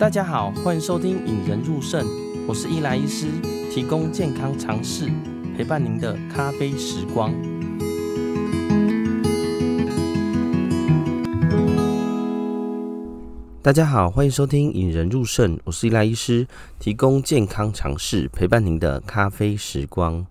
[0.00, 2.02] 大家好，欢迎收听《引人入胜》，
[2.48, 3.26] 我是伊莱医师，
[3.70, 5.10] 提供健康常识，
[5.54, 7.30] 陪伴您的咖啡时光。
[13.60, 16.48] 大家好，欢迎收听《引人入胜》，我是伊莱医师，
[16.78, 20.24] 提供健康常识，陪伴您的咖啡时光。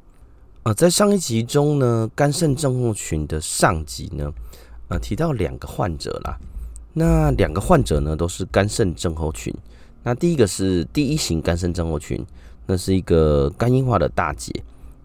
[0.63, 4.34] 呃，在上一集中呢，肝肾症候群的上集呢，
[4.88, 6.40] 呃，提到两个患者啦。
[6.93, 9.53] 那两个患者呢，都是肝肾症候群。
[10.02, 12.25] 那第一个是第一型肝肾症候群，
[12.65, 14.52] 那是一个肝硬化的大姐。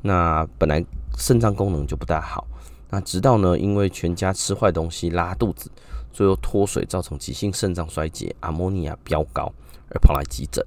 [0.03, 0.85] 那本来
[1.19, 2.47] 肾脏功能就不大好，
[2.91, 5.71] 那直到呢，因为全家吃坏东西拉肚子，
[6.13, 9.53] 最后脱水造成急性肾脏衰竭，阿摩尼亚飙高
[9.91, 10.65] 而跑来急诊。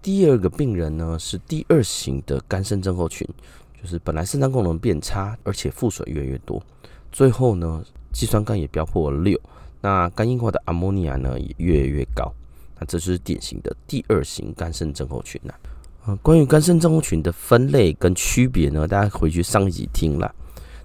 [0.00, 3.28] 第二个病人呢，是第二型的肝肾症候群，
[3.80, 6.62] 就是本来肾脏功能变差，而且腹水越来越多，
[7.12, 7.82] 最后呢，
[8.12, 9.38] 肌酸酐也飙破了六。
[9.84, 12.32] 那肝硬化的阿摩尼亚呢，也越来越高，
[12.80, 15.52] 那这是典型的第二型肝肾症候群呐。
[16.06, 20.34] 啊，关于肝肾症候群的分类跟区别呢，大家回去上一集听了。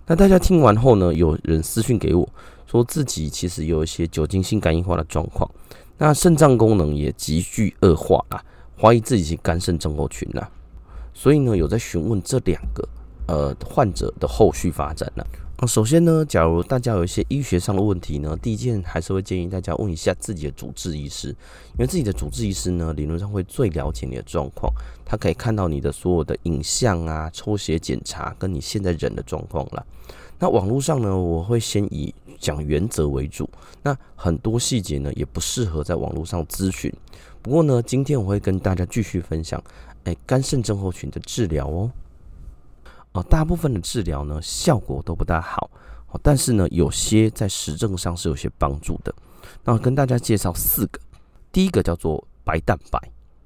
[0.05, 2.27] 那大家听完后呢，有人私讯给我，
[2.67, 5.49] 说自己其实有一些酒精性肝硬化的状况，
[5.97, 8.43] 那肾脏功能也急剧恶化啊，
[8.77, 10.45] 怀疑自己是肝肾症候群呐。
[11.13, 12.85] 所以呢，有在询问这两个
[13.27, 15.23] 呃患者的后续发展呢。
[15.67, 21.27] 首先呢，假如大家有一些医学上的问题呢，第一件还是会建议大家问一下自己的主治医师，
[21.73, 24.71] 因为自己的主治医师呢，理论上会最了解你的状况，
[25.03, 29.85] 他可以看到你的所有的影像啊、抽血检查跟你现在人的状况了。
[30.39, 33.49] 那网络上呢，我会先以讲原则为主，
[33.83, 36.89] 那很多细节呢也不适合在网络上咨询。
[37.41, 39.61] 不过呢，今天我会跟大家继续分享，
[40.05, 41.91] 哎，肝肾症候群的治疗哦。
[43.13, 45.69] 哦，大部分的治疗呢，效果都不大好，
[46.11, 49.13] 哦但是呢，有些在实证上是有些帮助的。
[49.63, 50.99] 那跟大家介绍四个，
[51.51, 52.99] 第一个叫做白蛋白。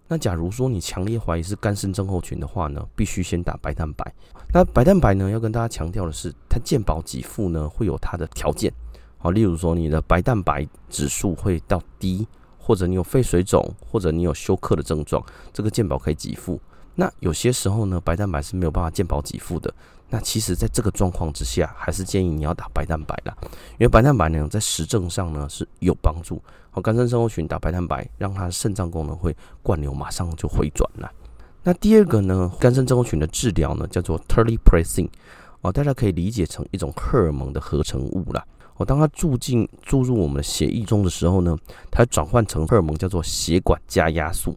[0.06, 4.14] 那假如说你强烈怀疑是肝肾症候群的话呢，必须先打白蛋白。
[4.54, 8.72] 那白蛋白呢，要跟大家强调的是，它健保给付呢会有它的条件。
[9.18, 12.28] 好，例如说你的白蛋白指数会到低，
[12.60, 15.24] 或者你有肺水肿，或者你有休克的症状，
[15.54, 16.60] 这个健保可以给付。
[16.96, 19.74] 那有些时候呢，白蛋白是没有办法健保给付的。
[20.10, 23.36] 那其实，在这个状况之下，还是建议你要打白蛋白啦，
[23.74, 26.40] 因为白蛋白呢，在实证上呢是有帮助。
[26.70, 31.12] 好，肝肾症候群打白蛋白，让它肾脏功能会灌流，马上就回转了。
[31.64, 35.10] 那第二个呢，肝肾症候群的治疗呢，叫做 Terlipressin
[35.62, 38.46] 哦，大家可以理解成一种荷尔蒙的合成物啦。
[38.76, 41.58] 哦，当它注进注入我们的血液中的时候呢，
[41.90, 44.56] 它转换成荷尔蒙叫做血管加压素。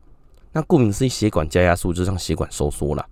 [0.56, 3.06] 那顾名思义，血管加压素就让血管收缩了。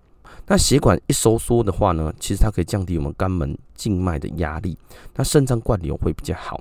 [0.46, 4.78] 那血管一收缩的话呢，其实它可以降低我们肝门静脉的压力，
[5.14, 6.58] 那肾脏灌流会比较好。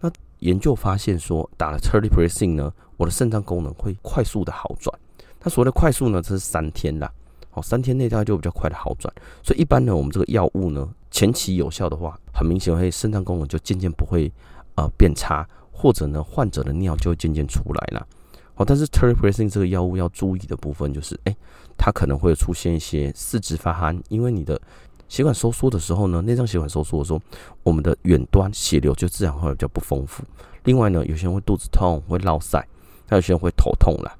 [0.00, 0.10] 那
[0.40, 4.92] 研究发现说，打了 Terlipressin 呢，我的肾脏功能会快速的好转。
[5.38, 7.08] 它所谓的快速呢，这是三天啦。
[7.52, 9.14] 哦，三天内大概就比较快的好转。
[9.44, 14.32] 所以一般呢，我们这个药物呢，前期有效的话，很明显会肾脏功能就渐渐不会
[14.74, 18.04] 呃变差，或者呢，患者的尿就会渐渐出来了。
[18.58, 21.36] 好，但是 teripressin 这个药物要注意的部分就是，哎、
[21.76, 24.58] 它可能会出现一些四肢发寒，因为你的
[25.08, 27.20] 血管收缩的时候呢，内脏血管收缩的时候，
[27.62, 30.24] 我们的远端血流就自然会比较不丰富。
[30.64, 32.58] 另外呢，有些人会肚子痛，会落塞，
[33.06, 34.16] 还有些人会头痛啦。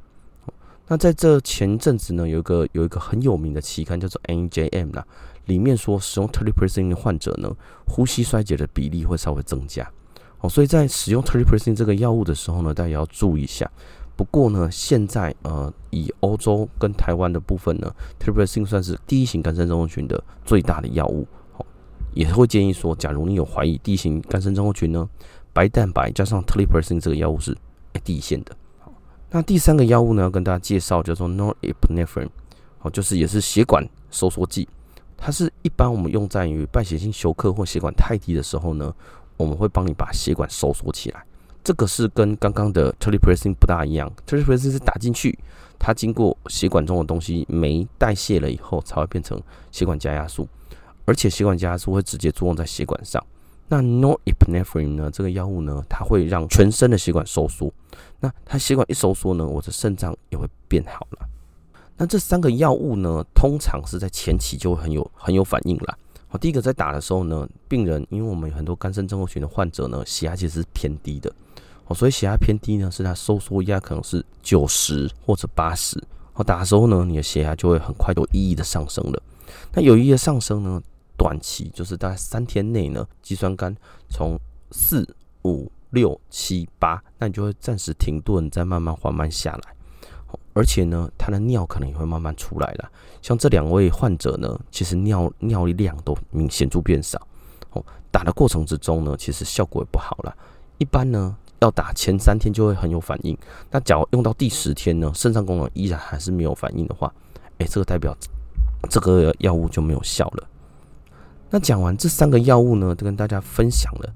[0.86, 5.04] 那在这前阵子呢，有一个有一个很有名的期刊叫做 NJM 啦，
[5.46, 7.50] 里面说使用 teripressin 的患者呢，
[7.88, 9.90] 呼吸衰竭的比例会稍微增加。
[10.40, 13.68] 哦，所以在使用 teripressin 这个药物的时候呢，大家要注意一下。
[14.16, 21.28] 不过呢，现在呃，以欧洲跟台湾的部分呢，terpresin 算是第一型肝肾症候群的最大的药物。
[21.52, 21.64] 好，
[22.14, 25.06] 也会建议说，假如你有怀疑第一型肝肾症候群呢，
[25.52, 27.54] 白蛋白加上 Terlipressin 这个药物是
[28.02, 28.56] 第一线的。
[29.28, 32.30] 那第三个药物呢，要跟大家介绍叫做 Norepinephrine，
[32.78, 34.66] 好，就是也是血管收缩剂。
[35.14, 38.94] 它是一般我们用在于败血性休克或血管太低的时候呢，
[39.36, 41.22] 我们会帮你把血管收缩起来。
[41.66, 45.36] 这个是跟刚刚的 Terlipressin 不大一样，Terlipressin 是打进去，
[45.80, 49.42] 它经过血管中的东西酶代谢了以后，才会变成
[49.72, 50.46] 血管加压素，
[51.06, 53.20] 而且血管加压素会直接作用在血管上。
[53.66, 55.10] 那 Norepinephrine 呢？
[55.10, 57.72] 这个药物呢，它会让全身的血管收缩。
[58.20, 61.28] 那它血管一收缩呢，我的肾脏也会变好了。
[61.96, 65.98] 那这三个药物呢，通常是在前期就会很有很有反应了。
[66.36, 71.32] 第一个在打的时候呢，病人因为我们有很多肝肾症候群的患者呢，血压其实是偏低的。
[71.86, 76.02] 哦，所以血压偏低呢，是它收缩压可能是九十或者八十。
[76.34, 79.22] 哦，打的时候呢，你的血压就会很快有意义的上升了。
[79.72, 80.82] 那有意义的上升呢，
[81.16, 83.74] 短期就是大概三天内呢，肌酸酐
[84.08, 84.36] 从
[84.72, 85.08] 四
[85.44, 89.75] 五六七八，那你就会暂时停顿，再慢慢缓慢下来。
[90.52, 92.90] 而且呢，他的尿可能也会慢慢出来了。
[93.20, 97.20] 像这两位患者呢，其实尿尿量都明显着变少。
[97.72, 100.34] 哦，打的过程之中呢，其实效果也不好了。
[100.78, 103.36] 一般呢，要打前三天就会很有反应。
[103.70, 107.12] 那假如用到第十天呢，肾脏功能依然还是没有反应的话，
[107.58, 108.16] 哎，这个代表
[108.88, 110.48] 这个药物就没有效了。
[111.50, 114.12] 那讲完这三个药物呢，都跟大家分享了，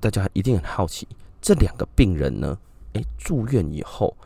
[0.00, 1.06] 大家一定很好奇，
[1.42, 2.56] 这两个病人呢，
[2.94, 4.16] 哎，住院以后。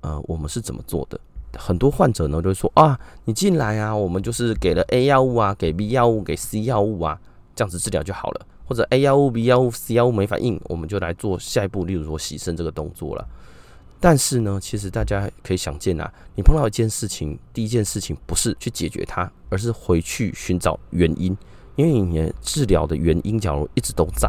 [0.00, 1.18] 呃，我们是怎么做的？
[1.56, 7.18] 很多患者呢都会说啊，你进来啊，我们就是给了 A 药物啊，给 B 药物，给 C 药物啊，
[7.56, 8.46] 这样子治疗就好了。
[8.66, 13.26] 或者 A 药物、B 药物、C 药物没反应，我们就来做下一步，例如说洗肾这个动作了。
[13.98, 21.36] 但是呢，其实大家可以想见啊，你碰到一件事情，第一件事情不是去解决它，而是回去寻找原因。
[21.76, 24.28] 因为你的治疗的原因，假如一直都在，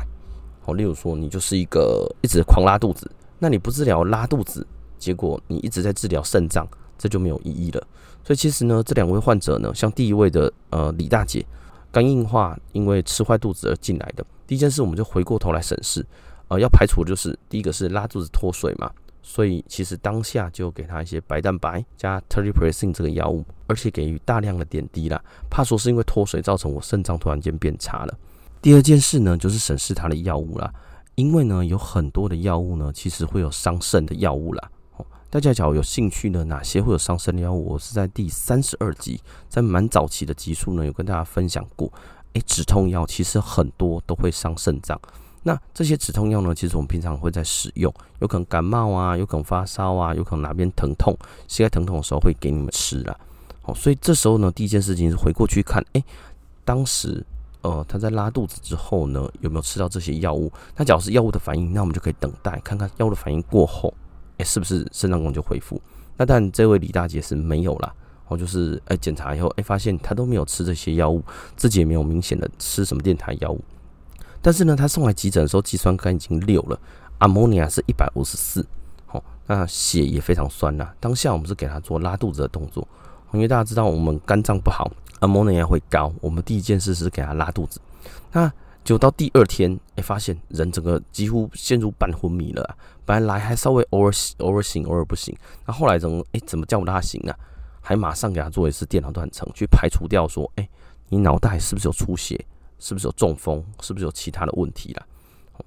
[0.61, 4.65] 好，例如说你就是一个一直狂拉肚子，那你不治疗拉肚子，
[4.99, 6.67] 结果你一直在治疗肾脏，
[6.97, 7.87] 这就没有意义了。
[8.23, 11.43] 所以其实呢，这两位患者呢，像第一位的呃李大姐，
[11.91, 14.23] 肝硬化因为吃坏肚子而进来的。
[14.45, 16.05] 第一件事，我们就回过头来审视，
[16.49, 18.91] 呃，要排除就是第一个是拉肚子脱水嘛，
[19.23, 25.19] 所以其实当下就给他一些白蛋白加 teripressin 这个药物，而且给予大量的点滴啦，
[25.49, 28.17] 怕说是因为脱水造成我肾脏突然间变差了。
[28.61, 30.71] 第二件事呢，就是审视他的药物啦，
[31.15, 34.69] 因为呢有很多的药物呢，其实会有伤肾的药物啦。
[35.31, 37.73] 大家假如有兴趣呢，哪些会有伤肾的药物？
[37.73, 41.87] 我是在第三十二集，在蛮早期的集数呢，有跟大家分享过。
[42.33, 44.99] 诶、止痛药其实很多都会伤肾脏。
[45.43, 51.15] 那这些止痛药呢，其实我们平常会在使用，有可能感冒啊，有可能发烧啊，有可能哪边疼痛，
[51.47, 53.15] 膝盖疼痛的时候会给你们吃啦。
[53.61, 56.03] 好，所以这时候呢，第一件事情是回过去看，诶、
[56.65, 57.23] 当时
[57.61, 60.51] 呃他在拉肚子之后呢，有没有吃到这些药物？
[60.75, 63.93] 那假如是药物的反应，那我们就可以等待看看药物的反应过后。
[64.43, 65.81] 是不是肾脏功能就恢复？
[66.17, 67.93] 那但这位李大姐是没有啦。
[68.27, 71.23] 哦就是哎检查以后，哎发现她都没有吃这些药物，
[71.57, 73.59] 自己也没有明显的吃什么电台药物。
[74.39, 76.79] 但是呢，她送来急诊的时候，肌酸酐已经六了，
[77.17, 78.63] 阿摩尼亚是一百五十四，
[79.07, 80.87] 好，那血也非常酸呐。
[80.99, 82.87] 当下我们是给她做拉肚子的动作，
[83.33, 84.91] 因为大家知道我们肝脏不好，
[85.21, 87.81] 阿摩尼亚会高，我们第一件事是给她拉肚子。
[88.31, 88.51] 那
[88.89, 92.75] 就到第二天，哎、发现人整个几乎陷入半昏迷了、
[93.05, 95.37] 本来来还稍微偶尔偶尔醒，偶尔不醒。
[95.67, 97.37] 那后来怎么，哎、怎么叫不他醒啊？
[97.81, 100.67] 还马上给他做一次电脑断层，去排除掉说，哎、
[101.09, 102.43] 你脑袋是不是有出血？
[102.79, 103.63] 是不是有中风？
[103.79, 105.05] 是不是有其他的问题了？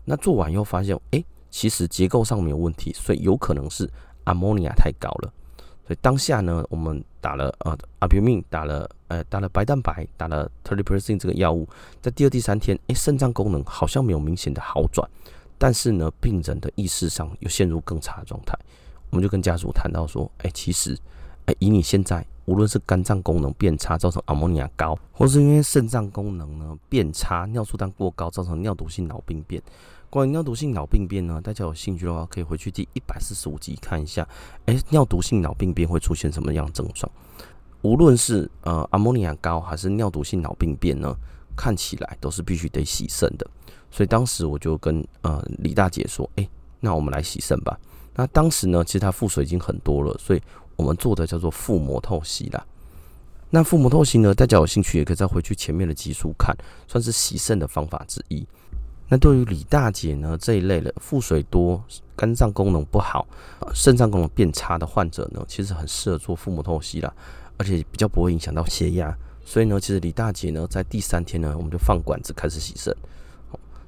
[0.05, 3.89] 那做完以后发现，哎、其实结构上没有问题，所以有可能是
[4.25, 5.33] 阿摩尼亚太高了。
[6.01, 11.69] 当下呢，我们打了呃阿普明，打了呃打了白蛋白，打了 teripressin 这个药物，
[12.01, 15.09] 在第二、第三天，哎，肾脏功能好像没有明显的好转，
[15.59, 18.57] 但是呢，病人的意识上又陷入更差的状态。
[19.11, 20.97] 我们就跟家属谈到说，哎，其实，
[21.47, 29.63] 哎，以你现在无论是肝脏功能变差造成阿莫尼亚高，或是因为肾脏功能呢变差，尿素氮过高造成尿毒性脑病变。
[30.13, 34.29] 关于尿毒性脑病变呢，大家有兴趣的话，可以回去第一百四十五集看一下。
[34.67, 37.11] 哎，尿毒性脑病变会出现什么样症状？
[37.81, 41.17] 无论是呃阿摩尼亚高还是尿毒性脑病变呢，
[41.57, 43.47] 看起来都是必须得洗肾的。
[43.91, 46.47] 所以当时我就跟呃李大姐说，哎，
[46.79, 47.81] 那我们来洗肾吧。
[48.15, 50.43] 那当时呢，其实他腹水已经很多了，所以
[50.77, 52.63] 我们做的叫做腹膜透析啦。
[53.49, 56.55] 那腹膜透析呢，大家有兴趣也可以再回去前面的集数看，
[56.87, 58.47] 算是洗肾的方法之一。
[59.13, 61.85] 那对于李大姐呢，这一类的腹水多、
[62.17, 63.29] 肝脏功能不好、
[63.75, 67.13] 肾脏功能变差的患者呢，其实很适合做腹膜透析啦，
[67.59, 69.15] 而且比较不会影响到血压。
[69.45, 72.97] 所以呢，其实李大姐呢，在第三天呢，我们就放管子开始洗肾。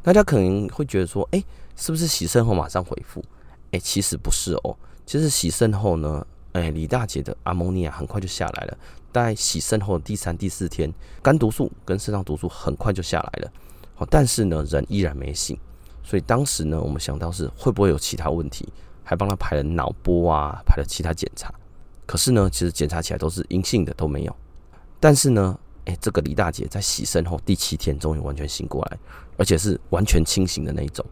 [0.02, 1.42] 大家可能会觉得说，哎，
[1.74, 3.24] 是不是洗肾后马上恢复？
[3.70, 4.76] 哎，其实不是哦。
[5.06, 8.76] 其实洗肾后呢，哎，李大姐的阿摩尼亚很快就下来了。
[9.10, 13.50] 在洗肾后的第三、第四天，肝毒素跟肾脏毒素很快就下来了。
[13.94, 15.56] 好，但是呢，人依然没醒，
[16.02, 18.68] 所以当时呢，我们想到是会不会有其他问题，
[19.04, 21.52] 还帮他排了脑波啊，排了其他检查。
[22.06, 24.36] 可是呢，其实检查起来都是阴性的，都没有。
[24.98, 28.98] 但是呢，哎，这个李大姐在洗肾后第七天终于完全醒过来，
[29.36, 31.04] 而且是完全清醒的那一种。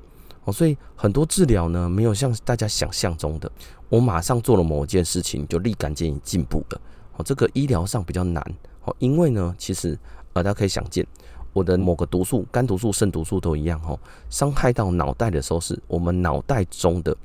[0.45, 3.51] 哦，所以很多治疗呢，没有像大家想象中的，
[3.89, 6.81] 我马上做了某件事情就立竿见影进步了。
[7.17, 8.45] 哦，这个医疗上比较难。
[8.85, 9.97] 哦，因为呢，其实
[10.33, 11.07] 呃，大家可以想见。
[11.53, 13.99] 我的某个毒素，肝毒素、肾毒素都一样哦。
[14.31, 17.17] 伤害到脑袋的时候，是我们脑袋中的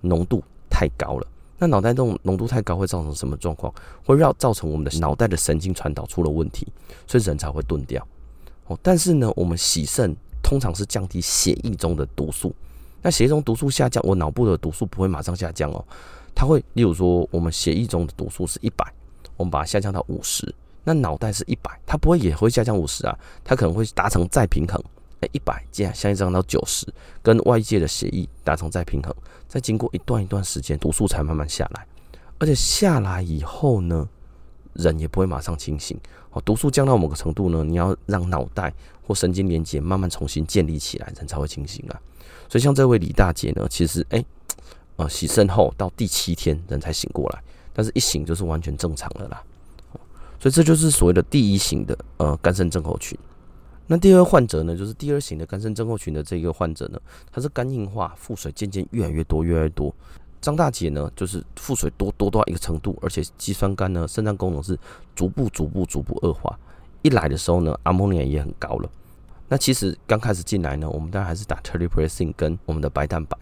[0.00, 1.26] 浓度太高了。
[1.58, 3.72] 那脑袋中浓度太高会造成什么状况？
[4.04, 6.66] 会让造成我们的脑袋的神经传导出了问题，
[7.06, 8.06] 所以人才会钝掉。
[8.66, 12.54] 哦，但是呢，我们洗肾通常是降低血液中的毒素。
[13.02, 15.84] 那血液中毒素下降，我脑部的毒素不会马上下降哦，
[16.34, 18.84] 它会，例如说我们血液中的毒素是一百，
[19.36, 24.82] 我们把它下降到五十，那脑袋是一百，它不会也会下降五十啊，它可能会达成再平衡，
[25.20, 26.86] 哎，一百这样下降到九十，
[27.22, 29.14] 跟外界的协议达成再平衡，
[29.46, 31.86] 再经过一段一段时间，毒素才慢慢下来，
[32.38, 34.08] 而且下来以后呢，
[34.72, 35.98] 人也不会马上清醒
[36.30, 38.72] 哦，毒素降到某个程度呢，你要让脑袋
[39.06, 42.00] 或神经连接慢慢重新建立起来，人才会清醒啊。
[42.48, 44.26] 所以像这位李大姐呢，其实哎、欸，
[44.96, 49.42] 呃，洗肾后到第七天人才醒过来，但是一醒就是完全正常了啦。
[50.40, 53.16] 所以这就是所谓的第一型的呃肝肾症候群。
[53.86, 59.94] 那第二患者呢，就是第二型的肝肾症候群的这个患者呢，他是肝硬化，腹水渐渐越来越多，越来越多。
[60.40, 64.78] 张大姐呢，就是腹水多多到一个程度，而且肌酸酐呢，肾脏功能是
[65.14, 66.58] 逐步逐步逐步恶化。
[67.02, 68.88] 一来的时候呢，阿莫尼亚也很高了。
[69.48, 73.36] 那其实刚开始进来呢，我们当然还是打 teripressin 跟我们的白蛋白。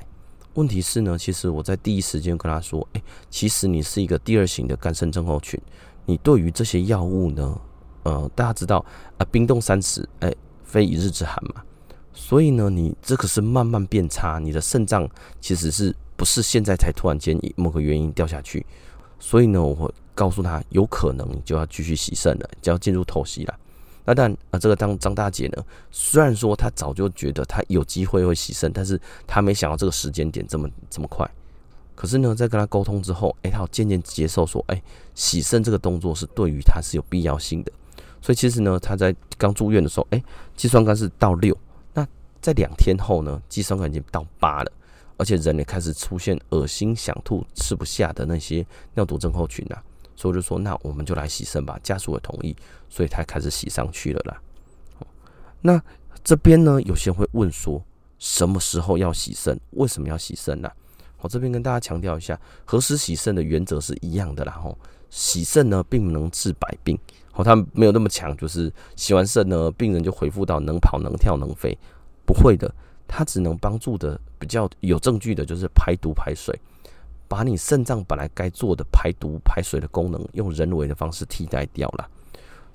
[0.55, 5.61] 问题是呢，其实我在第一时间跟他说，哎、其实你是一个第二型的肝肾症候群，
[6.09, 7.61] 你对于这些药物呢，
[8.05, 8.83] 呃，大家知道
[9.19, 10.35] 啊，冰冻三尺，哎、
[10.65, 11.63] 非一日之寒嘛。
[12.15, 15.07] 所以呢，你这个是慢慢变差，你的肾脏
[15.39, 18.65] 其实是不是现在才突然间以某个原因掉下去？
[19.19, 23.55] 所以呢，我会告诉他，有可能你就要继续洗肾了，就要进入透析了。
[24.07, 31.31] 那但啊，这个张张大姐呢，虽然说她早就觉得她有机会会洗肾，但是她没想到这个时间点这么这么快。
[31.99, 34.81] 可是呢，在跟他沟通之后，哎，他渐渐接受说，哎，
[35.17, 37.73] 洗肾这个动作是对于他是有必要性的。
[38.23, 40.23] 所以其实呢，他在刚住院的时候，哎，
[40.55, 41.59] 肌酸酐是到六，
[41.95, 42.07] 那
[42.41, 44.71] 在两天后呢，肌酸酐已经到八了，
[45.17, 48.65] 而且人也开始出现恶心、想吐、吃不下的那些
[48.95, 49.83] 尿毒症候群啊。
[50.15, 51.77] 所以就说，那我们就来洗肾吧。
[51.83, 52.55] 家属也同意，
[52.89, 54.41] 所以他开始洗上去了啦。
[55.63, 55.83] 那
[56.23, 57.83] 这边呢，有些人会问说，
[58.21, 59.59] 什么时候要洗肾？
[59.71, 60.71] 为什么要洗肾呢？
[61.21, 64.53] 我这边跟大家强调一下，何时洗肾的原则是一样的啦。
[64.53, 64.77] 吼，
[65.11, 66.99] 洗肾呢，并不能治百病。
[67.35, 71.77] 哦，它没有那么强，就是洗完肾呢，病人就恢复到能跑、能跳、能飞，
[72.27, 72.73] 不会的。
[73.07, 76.59] 它只能帮助的比较有证据的，就是排毒排水。
[77.27, 82.09] 把你肾脏本来该做的排毒排水的功能，用人为的方式替代掉了。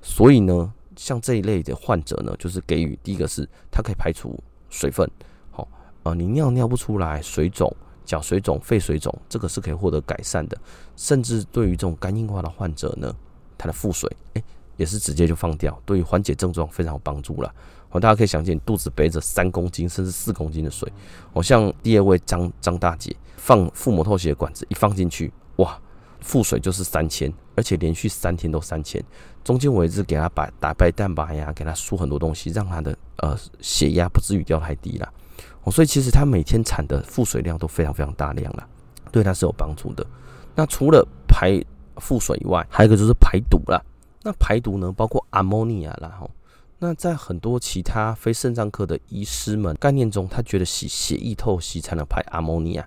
[0.00, 4.38] 所以呢，像这一类的患者呢，就是给予第一个是它可以排除
[4.70, 5.10] 水分，
[5.50, 5.66] 好
[6.04, 7.74] 啊，你尿尿不出来，水肿、
[8.04, 10.56] 脚水肿、肺水肿，这个是可以获得改善的。
[10.96, 13.14] 甚至对于这种肝硬化的患者呢，
[13.58, 14.42] 他的腹水，哎，
[14.76, 17.54] 也是直接就放掉，对于缓解症状非常有帮助了。
[17.88, 20.92] 好，大家可以想见，肚子背着三公斤甚至四公斤的水，
[21.32, 23.14] 好像第二位张张大姐。
[23.36, 25.78] 放腹膜透析的管子一放进去，哇，
[26.20, 29.04] 腹水就是三千，而且连续三天都三千。
[29.44, 35.12] 中间我一直给他把打白蛋白呀，给他输很多东西，让他的呃血压不至于掉太低了。
[35.62, 38.68] 哦，所以其实它每天产的腹水量都非常非常大量了，
[39.10, 40.06] 对它是有帮助的。
[40.54, 41.62] 那除了排
[41.96, 43.84] 腹水以外，还有一个就是排毒了。
[44.22, 46.30] 那排毒呢，包括阿摩尼亚啦，吼。
[46.78, 52.86] 那在很多其他非肾脏科的医师们概念中，他觉得洗血液透析才能排阿摩尼亚。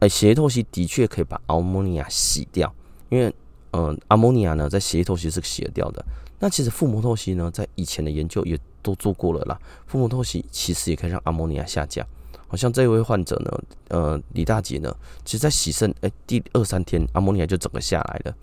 [0.00, 2.72] 哎，血液透析的确可以把阿摩尼亚洗掉，
[3.10, 3.32] 因为，
[3.72, 6.04] 嗯、阿摩尼亚呢，在血液透析是洗得掉的。
[6.40, 9.58] 那其实腹膜透析呢，在以前的研究也都做过了啦。
[9.86, 12.06] 腹膜透析其实也可以让阿摩尼亚下降。
[12.48, 18.34] 好像这位患者呢，呃，李大姐呢，其实在洗肾哎第二三天，阿摩尼亚就整个下来了。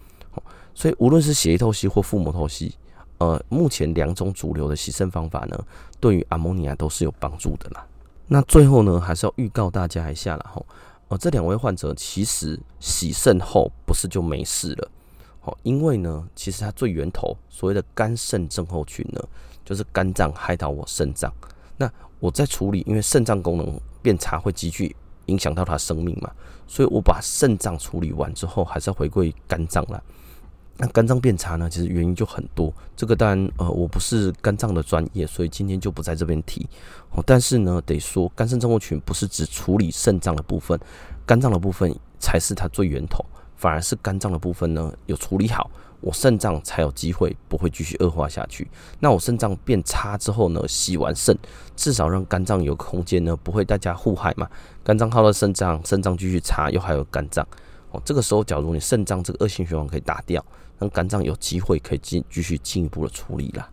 [0.73, 2.73] 所以无论是血液透析或腹膜透析，
[3.19, 5.65] 呃，目前两种主流的洗肾方法呢，
[5.99, 7.85] 对于阿摩尼亚都是有帮助的啦。
[8.27, 10.45] 那最后呢，还是要预告大家一下啦。
[10.53, 10.65] 吼。
[11.09, 14.91] 哦，这两位患者其实洗肾后不是就没事了，
[15.41, 19.19] 好，因为呢，其实它最源头所谓的肝肾症候群呢，
[19.69, 21.31] 就是肝脏害到我肾脏。
[21.77, 21.87] 那
[22.19, 24.95] 我在处理，因为肾脏功能变差会急剧
[25.27, 26.31] 影响到他生命嘛，
[26.65, 30.01] 所以我把肾脏处理完之后，还是要回归肝脏了。
[30.75, 32.73] 那肝脏变差呢，其实原因就很多。
[32.95, 36.67] 这个当然，呃，我不是肝脏的专业，所以今天就不在这边提。
[37.27, 40.79] 但是呢，得说肝肾症候群不是只处理肾脏的部分，
[41.27, 43.23] 肝脏的部分才是它最源头。
[43.55, 45.69] 反而是肝脏的部分呢，有处理好，
[46.01, 48.69] 我肾脏才有机会不会继续恶化下去。
[48.99, 51.37] 那我肾脏变差之后呢，洗完肾，
[51.75, 54.49] 至少让肝脏有空间呢，不会大家互害嘛。
[54.83, 57.45] 肝脏耗了肾脏，肾脏继续差，又还有肝脏。
[57.91, 60.43] 哦，这个时候假如你肾脏这个恶性循环可以打掉。
[60.77, 63.69] 那肝脏有机会可以进继续进一步的处理了。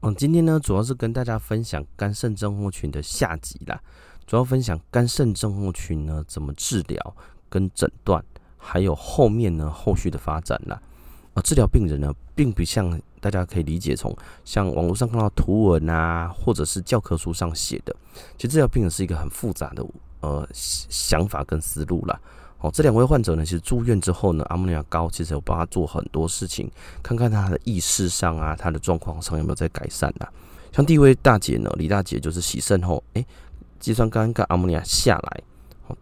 [0.00, 3.80] 嗯，今天呢，主要是跟大家分享肝肾症候群的下集啦，
[4.26, 7.16] 主要分享肝肾症候群呢怎么治疗
[7.48, 8.22] 跟诊断，
[8.56, 10.80] 还有后面呢后续的发展啦。
[11.34, 17.94] 啊，治疗病人呢，并不像大家可以理解从像网络上看到图文啊，或者是教科书上写的，
[18.38, 19.84] 其实治疗病人是一个很复杂的
[20.20, 22.18] 呃想法跟思路啦。
[22.60, 26.70] 哦，这两位患者呢，其实住院之后呢，阿莫尼亚高其实有帮他做很多事情，
[27.02, 30.32] 看看他的意识上啊，他的状况上有没有在改善啊。
[30.72, 33.26] 像第一位大姐呢，李大姐就是洗肾后，诶，
[33.78, 35.42] 肌酸酐跟阿莫尼亚下来，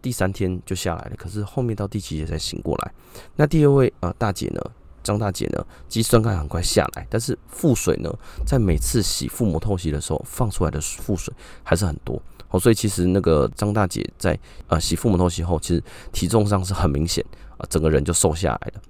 [0.01, 2.91] 第三天就下来了，可是后面到第七节才醒过来。
[3.35, 4.61] 那第二位呃大姐呢，
[5.03, 8.09] 张大姐呢，肌酸钙很快下来，但是腹水呢，
[8.45, 12.21] 在每次洗腹膜透析的时候放出来的腹水还是很多。
[12.49, 14.37] 哦，所以其实那个张大姐在
[14.67, 17.25] 呃洗腹膜透析后，其实体重上是很明显
[17.57, 18.81] 啊，整个人就瘦下来了。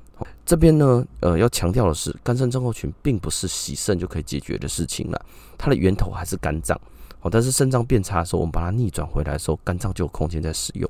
[0.46, 5.25] 这边呢，呃，要强调的是，肝肾症候群并不是洗肾就可以解决的事情了，
[5.58, 6.80] 它的源头还是肝脏。
[7.25, 10.88] 哦，但是肾脏变差的时候，我们把它逆转回来的时候，肝脏就有空间在使用。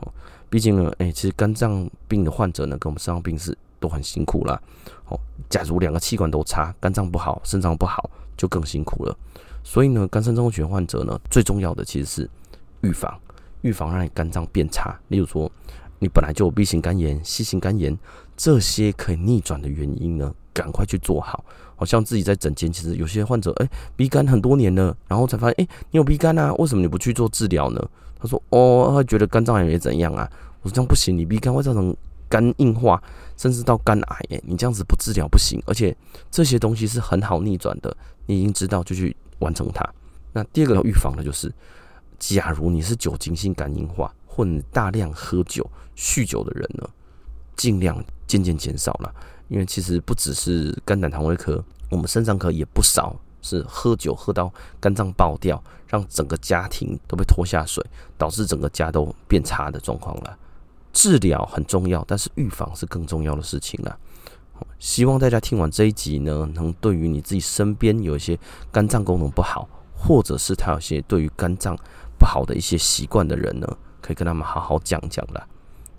[0.00, 0.12] 哦，
[0.50, 4.62] 毕竟呢，哎，其实肝脏病的患者呢，跟我们肾脏病是都很辛苦了。
[5.08, 5.18] 哦，
[5.48, 9.16] 假如两个器官都差，肝脏不好，肾脏不好，就更辛苦了。
[9.64, 12.30] 所以呢，肝肾综合群患者呢，最重要的其实是
[12.82, 13.18] 预防，
[13.62, 14.94] 预防让你肝脏变差。
[15.08, 15.50] 例如说，
[15.98, 17.98] 你本来就有 B 型肝炎、C 型肝炎
[18.36, 21.44] 这些可以逆转的原因呢，赶快去做好。
[21.76, 26.52] 好像自己在诊间，其实有些患者哎鼻肝很多年了，然后才发现哎，你有鼻肝啊？
[26.54, 27.80] 为什么你不去做治疗呢？
[28.18, 30.28] 他说哦，他觉得肝脏癌也怎样啊？
[30.62, 31.96] 我说这样不行，你鼻肝会造成
[32.28, 33.00] 肝硬化，
[33.36, 34.16] 甚至到肝癌。
[34.30, 35.96] 哎，你这样子不治疗不行，而且
[36.30, 37.96] 这些东西是很好逆转的，
[38.26, 39.16] 你已经知道就去。
[39.40, 39.88] 完成它。
[40.32, 41.48] 那第二个要预防的就是，
[42.18, 45.64] 假如你是酒精性肝硬化，或者大量喝酒、
[45.96, 46.90] 酗酒的人呢，
[47.58, 49.14] 尽量渐渐减少了。
[49.48, 57.82] 因为其实不只是肝胆肠胃科，我们肾脏科也不少是喝酒喝到肝脏爆掉，让整个家庭都被拖下水，
[58.18, 60.36] 导致整个家都变差的状况了。
[60.92, 63.98] 治疗很重要，但是预防是更重要的事情了。
[64.78, 68.38] 希望大家听完这一集呢，能对于你自己身边有一些
[68.70, 71.74] 肝脏功能不好，或者是他有些对于肝脏
[72.18, 75.46] 不好的一些习惯的人呢，可以跟他们好好讲讲了。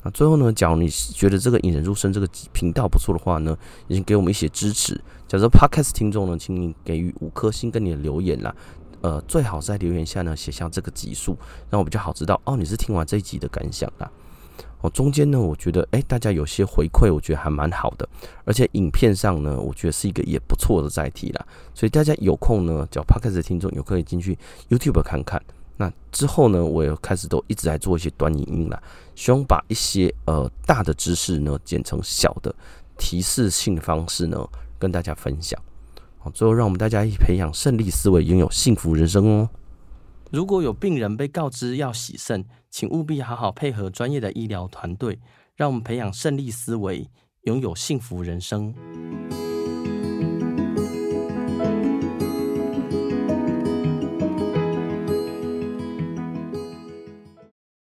[0.04, 3.58] 那最后呢，假如你觉得这个引人入胜这个频道不错的话呢，
[3.88, 5.00] 已经给我们一些支持。
[5.28, 8.56] 假如 Podcast 听众呢，请你给予五颗星跟你的留言啦。
[9.02, 11.38] 呃，最好在留言下呢写下这个集数，
[11.70, 14.10] 让我比较好知道哦，你是听完这一集的感想啦。
[14.82, 18.08] 哦，中间呢，我觉得哎，大家有些回馈，我觉得还蛮好的，
[18.46, 21.46] 而且影片上呢，我觉得是一个也不错的载体啦。
[21.74, 24.38] 所以大家有空呢，叫 Podcast 的听众，有可以进去
[24.70, 25.42] YouTube 看看。
[25.82, 28.84] 那之后呢，我也开始都一直在做一些短影音啦，
[29.16, 32.54] 希望把一些呃大的知识呢，剪成小的
[32.98, 34.46] 提示性的方式呢，
[34.78, 35.58] 跟大家分享。
[36.18, 39.50] 好，最后让我们大家一起培养胜利思维，拥有幸福人生哦。
[40.32, 45.18] 如果有病人被告知要洗肾，请务必好好配合专业的医疗团队，
[45.56, 47.10] 让我们培养胜利思维，
[47.44, 48.76] 拥有幸福人生。